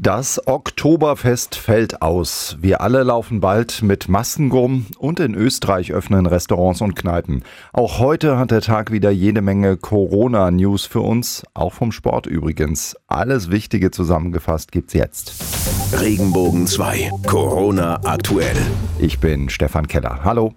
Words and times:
Das 0.00 0.46
Oktoberfest 0.46 1.56
fällt 1.56 2.02
aus. 2.02 2.56
Wir 2.60 2.82
alle 2.82 3.02
laufen 3.02 3.40
bald 3.40 3.82
mit 3.82 4.08
Masken 4.08 4.52
rum 4.52 4.86
und 4.96 5.18
in 5.18 5.34
Österreich 5.34 5.92
öffnen 5.92 6.26
Restaurants 6.26 6.80
und 6.80 6.94
Kneipen. 6.94 7.42
Auch 7.72 7.98
heute 7.98 8.38
hat 8.38 8.52
der 8.52 8.60
Tag 8.60 8.92
wieder 8.92 9.10
jede 9.10 9.42
Menge 9.42 9.76
Corona-News 9.76 10.86
für 10.86 11.00
uns, 11.00 11.42
auch 11.52 11.72
vom 11.72 11.90
Sport 11.90 12.26
übrigens. 12.26 12.94
Alles 13.08 13.50
Wichtige 13.50 13.90
zusammengefasst 13.90 14.70
gibt's 14.70 14.92
jetzt. 14.92 15.32
Regenbogen 16.00 16.68
2, 16.68 17.10
Corona 17.26 17.98
aktuell. 18.04 18.56
Ich 19.00 19.18
bin 19.18 19.48
Stefan 19.48 19.88
Keller. 19.88 20.20
Hallo. 20.22 20.54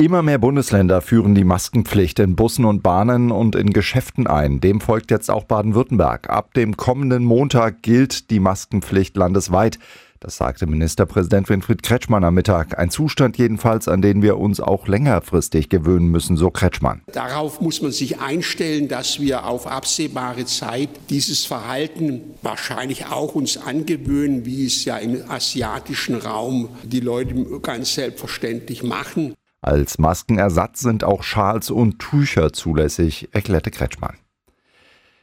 Immer 0.00 0.22
mehr 0.22 0.38
Bundesländer 0.38 1.02
führen 1.02 1.34
die 1.34 1.44
Maskenpflicht 1.44 2.20
in 2.20 2.34
Bussen 2.34 2.64
und 2.64 2.82
Bahnen 2.82 3.30
und 3.30 3.54
in 3.54 3.70
Geschäften 3.70 4.26
ein. 4.26 4.58
Dem 4.58 4.80
folgt 4.80 5.10
jetzt 5.10 5.30
auch 5.30 5.44
Baden-Württemberg. 5.44 6.30
Ab 6.30 6.54
dem 6.54 6.78
kommenden 6.78 7.22
Montag 7.22 7.82
gilt 7.82 8.30
die 8.30 8.40
Maskenpflicht 8.40 9.14
landesweit. 9.18 9.78
Das 10.18 10.38
sagte 10.38 10.66
Ministerpräsident 10.66 11.50
Winfried 11.50 11.82
Kretschmann 11.82 12.24
am 12.24 12.32
Mittag. 12.32 12.78
Ein 12.78 12.88
Zustand 12.88 13.36
jedenfalls, 13.36 13.88
an 13.88 14.00
den 14.00 14.22
wir 14.22 14.38
uns 14.38 14.58
auch 14.58 14.88
längerfristig 14.88 15.68
gewöhnen 15.68 16.08
müssen, 16.08 16.38
so 16.38 16.50
Kretschmann. 16.50 17.02
Darauf 17.12 17.60
muss 17.60 17.82
man 17.82 17.92
sich 17.92 18.20
einstellen, 18.20 18.88
dass 18.88 19.20
wir 19.20 19.44
auf 19.44 19.66
absehbare 19.66 20.46
Zeit 20.46 20.88
dieses 21.10 21.44
Verhalten 21.44 22.22
wahrscheinlich 22.40 23.08
auch 23.08 23.34
uns 23.34 23.58
angewöhnen, 23.58 24.46
wie 24.46 24.64
es 24.64 24.82
ja 24.86 24.96
im 24.96 25.30
asiatischen 25.30 26.14
Raum 26.14 26.70
die 26.84 27.00
Leute 27.00 27.34
ganz 27.60 27.92
selbstverständlich 27.92 28.82
machen. 28.82 29.34
Als 29.62 29.98
Maskenersatz 29.98 30.80
sind 30.80 31.04
auch 31.04 31.22
Schals 31.22 31.70
und 31.70 31.98
Tücher 31.98 32.52
zulässig, 32.52 33.28
erklärte 33.32 33.70
Kretschmann. 33.70 34.16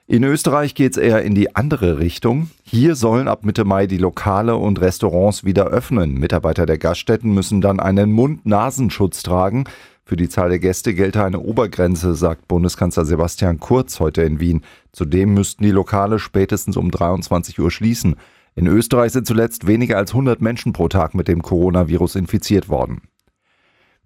In 0.10 0.24
Österreich 0.24 0.74
geht 0.74 0.92
es 0.92 0.98
eher 0.98 1.24
in 1.24 1.36
die 1.36 1.56
andere 1.56 2.00
Richtung. 2.00 2.50
Hier 2.64 2.96
sollen 2.96 3.28
ab 3.28 3.44
Mitte 3.44 3.66
Mai 3.66 3.88
die 3.88 3.98
Lokale 3.98 4.56
und 4.56 4.80
Restaurants 4.80 5.44
wieder 5.44 5.66
öffnen. 5.66 6.14
Mitarbeiter 6.14 6.66
der 6.66 6.78
Gaststätten 6.78 7.34
müssen 7.34 7.60
dann 7.60 7.82
einen 7.82 8.14
Mund-Nasenschutz 8.14 9.22
tragen. 9.24 9.66
Für 10.06 10.16
die 10.16 10.30
Zahl 10.30 10.48
der 10.48 10.60
Gäste 10.60 10.94
gelte 10.94 11.26
eine 11.26 11.42
Obergrenze, 11.42 12.16
sagt 12.16 12.48
Bundeskanzler 12.48 13.04
Sebastian 13.04 13.60
Kurz 13.60 14.00
heute 14.00 14.22
in 14.22 14.40
Wien. 14.40 14.62
Zudem 14.94 15.34
müssten 15.34 15.64
die 15.64 15.72
Lokale 15.72 16.20
spätestens 16.20 16.78
um 16.78 16.90
23 16.90 17.60
Uhr 17.60 17.72
schließen. 17.72 18.16
In 18.56 18.68
Österreich 18.68 19.12
sind 19.12 19.28
zuletzt 19.28 19.68
weniger 19.68 19.98
als 19.98 20.12
100 20.12 20.42
Menschen 20.42 20.72
pro 20.72 20.88
Tag 20.88 21.16
mit 21.16 21.28
dem 21.28 21.42
Coronavirus 21.42 22.16
infiziert 22.16 22.70
worden. 22.70 23.02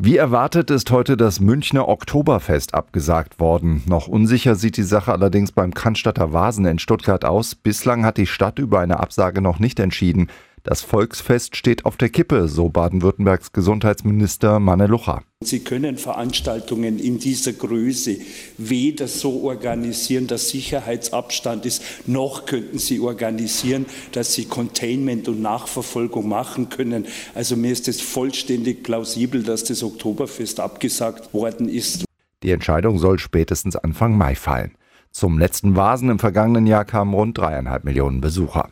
Wie 0.04 0.18
erwartet 0.18 0.72
ist 0.72 0.90
heute 0.90 1.16
das 1.16 1.40
Münchner 1.40 1.88
Oktoberfest 1.88 2.74
abgesagt 2.74 3.40
worden. 3.40 3.84
Noch 3.86 4.08
unsicher 4.08 4.56
sieht 4.56 4.78
die 4.78 4.82
Sache 4.82 5.12
allerdings 5.12 5.52
beim 5.52 5.76
Cannstatter 5.76 6.34
Vasen 6.34 6.66
in 6.66 6.80
Stuttgart 6.80 7.24
aus. 7.24 7.54
Bislang 7.54 8.04
hat 8.04 8.18
die 8.18 8.26
Stadt 8.26 8.58
über 8.58 8.80
eine 8.80 9.00
Absage 9.00 9.44
noch 9.44 9.60
nicht 9.60 9.80
entschieden. 9.80 10.32
Das 10.64 10.82
Volksfest 10.84 11.56
steht 11.56 11.86
auf 11.86 11.98
der 11.98 12.10
Kippe, 12.10 12.48
so 12.48 12.70
Baden-Württembergs 12.70 13.52
Gesundheitsminister 13.52 14.60
Manne 14.60 14.86
Lucha. 14.86 15.24
Sie 15.44 15.62
können 15.62 15.98
Veranstaltungen 15.98 17.00
in 17.00 17.18
dieser 17.18 17.54
Größe 17.54 18.18
weder 18.60 19.08
so 19.08 19.42
organisieren, 19.42 20.28
dass 20.28 20.50
Sicherheitsabstand 20.50 21.66
ist, 21.66 21.84
noch 22.06 22.46
könnten 22.46 22.78
Sie 22.78 23.00
organisieren, 23.00 23.88
dass 24.12 24.34
Sie 24.36 24.46
Containment 24.46 25.28
und 25.28 25.42
Nachverfolgung 25.42 26.30
machen 26.30 26.70
können. 26.70 27.08
Also 27.34 27.56
mir 27.56 27.72
ist 27.72 27.88
es 27.88 28.00
vollständig 28.00 28.84
plausibel, 28.84 29.42
dass 29.42 29.64
das 29.64 29.82
Oktoberfest 29.82 30.60
abgesagt 30.60 31.34
worden 31.34 31.70
ist. 31.70 32.06
Die 32.44 32.52
Entscheidung 32.52 33.00
soll 33.00 33.18
spätestens 33.18 33.76
Anfang 33.76 34.16
Mai 34.16 34.36
fallen. 34.36 34.76
Zum 35.10 35.40
letzten 35.40 35.76
Vasen 35.76 36.10
im 36.12 36.20
vergangenen 36.20 36.68
Jahr 36.68 36.86
kamen 36.86 37.16
rund 37.16 37.40
dreieinhalb 37.40 37.84
Millionen 37.84 38.22
Besucher. 38.22 38.70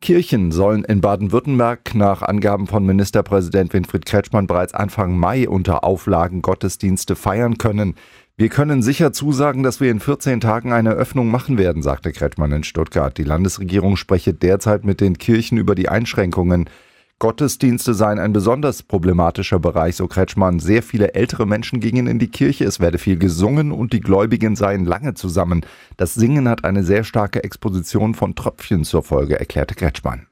Kirchen 0.00 0.50
sollen 0.50 0.82
in 0.84 1.02
Baden-Württemberg 1.02 1.94
nach 1.94 2.22
Angaben 2.22 2.66
von 2.66 2.86
Ministerpräsident 2.86 3.74
Winfried 3.74 4.06
Kretschmann 4.06 4.46
bereits 4.46 4.72
Anfang 4.72 5.18
Mai 5.18 5.46
unter 5.46 5.84
Auflagen 5.84 6.40
Gottesdienste 6.40 7.16
feiern 7.16 7.58
können. 7.58 7.94
Wir 8.38 8.48
können 8.48 8.80
sicher 8.80 9.12
zusagen, 9.12 9.62
dass 9.62 9.78
wir 9.78 9.90
in 9.90 10.00
14 10.00 10.40
Tagen 10.40 10.72
eine 10.72 10.92
Öffnung 10.92 11.30
machen 11.30 11.58
werden, 11.58 11.82
sagte 11.82 12.12
Kretschmann 12.12 12.50
in 12.52 12.64
Stuttgart. 12.64 13.18
Die 13.18 13.24
Landesregierung 13.24 13.98
spreche 13.98 14.32
derzeit 14.32 14.86
mit 14.86 15.02
den 15.02 15.18
Kirchen 15.18 15.58
über 15.58 15.74
die 15.74 15.90
Einschränkungen. 15.90 16.70
Gottesdienste 17.20 17.92
seien 17.92 18.18
ein 18.18 18.32
besonders 18.32 18.82
problematischer 18.82 19.58
Bereich, 19.58 19.94
so 19.94 20.08
Kretschmann. 20.08 20.58
Sehr 20.58 20.82
viele 20.82 21.12
ältere 21.12 21.46
Menschen 21.46 21.78
gingen 21.78 22.06
in 22.06 22.18
die 22.18 22.30
Kirche, 22.30 22.64
es 22.64 22.80
werde 22.80 22.96
viel 22.96 23.18
gesungen 23.18 23.72
und 23.72 23.92
die 23.92 24.00
Gläubigen 24.00 24.56
seien 24.56 24.86
lange 24.86 25.12
zusammen. 25.12 25.60
Das 25.98 26.14
Singen 26.14 26.48
hat 26.48 26.64
eine 26.64 26.82
sehr 26.82 27.04
starke 27.04 27.44
Exposition 27.44 28.14
von 28.14 28.34
Tröpfchen 28.34 28.84
zur 28.84 29.02
Folge, 29.02 29.38
erklärte 29.38 29.74
Kretschmann. 29.74 30.28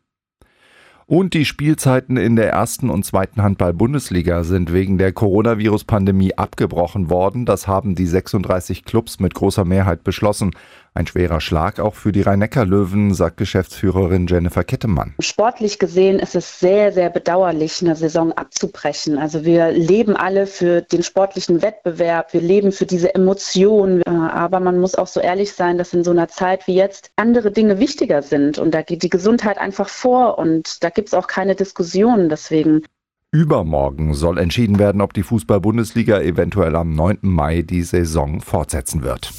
Und 1.11 1.33
die 1.33 1.47
Spielzeiten 1.47 2.19
in 2.19 2.37
der 2.37 2.51
ersten 2.51 2.91
und 2.91 3.03
zweiten 3.03 3.43
Handball-Bundesliga 3.43 4.45
sind 4.45 4.75
wegen 4.75 4.99
der 4.99 5.13
Coronavirus-Pandemie 5.13 6.35
abgebrochen 6.35 7.09
worden. 7.09 7.47
Das 7.47 7.67
haben 7.67 7.95
die 7.95 8.07
36 8.07 8.85
Clubs 8.85 9.19
mit 9.19 9.33
großer 9.33 9.65
Mehrheit 9.65 10.05
beschlossen. 10.05 10.51
Ein 10.99 11.07
schwerer 11.07 11.41
Schlag 11.41 11.79
auch 11.79 11.95
für 11.95 12.11
die 12.11 12.23
Rhein-Neckar-Löwen, 12.23 13.15
sagt 13.15 13.37
Geschäftsführerin 13.37 14.27
Jennifer 14.27 14.65
Kettemann. 14.65 15.15
Sportlich 15.21 15.79
gesehen 15.79 16.19
ist 16.19 16.35
es 16.35 16.59
sehr, 16.59 16.91
sehr 16.91 17.09
bedauerlich, 17.09 17.81
eine 17.83 17.95
Saison 17.95 18.33
abzubrechen. 18.33 19.17
Also 19.17 19.45
wir 19.45 19.71
leben 19.71 20.17
alle 20.17 20.49
für 20.49 20.83
den 20.83 21.05
sportlichen 21.05 21.63
Wettbewerb, 21.63 22.33
wir 22.33 22.41
leben 22.41 22.73
für 22.73 22.85
diese 22.85 23.15
Emotionen. 23.15 24.03
Äh, 24.03 24.11
aber 24.11 24.59
man 24.59 24.81
muss 24.81 24.97
auch 24.97 25.07
so 25.07 25.21
ehrlich 25.21 25.53
sein, 25.53 25.79
dass 25.79 25.95
in 25.95 26.03
so 26.03 26.11
einer 26.11 26.27
Zeit 26.27 26.67
wie 26.67 26.75
jetzt 26.75 27.13
andere 27.15 27.53
Dinge 27.53 27.79
wichtiger 27.79 28.21
sind. 28.21 28.59
Und 28.59 28.73
da 28.73 28.83
geht 28.83 29.05
die 29.05 29.09
Gesundheit 29.09 29.59
einfach 29.59 29.89
vor 29.89 30.37
und 30.37 30.83
da 30.83 30.91
gibt 30.91 31.07
es 31.07 31.15
auch 31.15 31.29
keine 31.29 31.55
Diskussion. 31.55 32.29
Deswegen 32.29 32.83
Übermorgen 33.31 34.15
soll 34.15 34.39
entschieden 34.39 34.81
werden, 34.81 35.01
ob 35.01 35.13
die 35.13 35.23
Fußball-Bundesliga 35.23 36.21
eventuell 36.23 36.75
am 36.75 36.91
9. 36.91 37.19
Mai 37.21 37.63
die 37.63 37.83
Saison 37.83 38.41
fortsetzen 38.41 39.03
wird. 39.05 39.31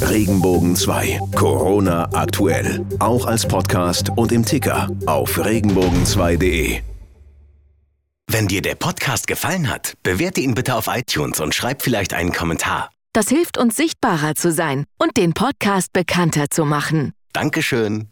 Regenbogen 0.00 0.76
2, 0.76 1.20
Corona 1.34 2.08
aktuell. 2.12 2.84
Auch 2.98 3.26
als 3.26 3.46
Podcast 3.46 4.10
und 4.16 4.32
im 4.32 4.44
Ticker 4.44 4.88
auf 5.06 5.38
regenbogen2.de. 5.38 6.80
Wenn 8.30 8.48
dir 8.48 8.62
der 8.62 8.74
Podcast 8.74 9.26
gefallen 9.26 9.68
hat, 9.68 9.94
bewerte 10.02 10.40
ihn 10.40 10.54
bitte 10.54 10.74
auf 10.74 10.88
iTunes 10.88 11.40
und 11.40 11.54
schreib 11.54 11.82
vielleicht 11.82 12.14
einen 12.14 12.32
Kommentar. 12.32 12.90
Das 13.12 13.28
hilft 13.28 13.58
uns 13.58 13.76
sichtbarer 13.76 14.34
zu 14.34 14.52
sein 14.52 14.84
und 14.98 15.16
den 15.16 15.34
Podcast 15.34 15.92
bekannter 15.92 16.46
zu 16.48 16.64
machen. 16.64 17.12
Dankeschön. 17.32 18.11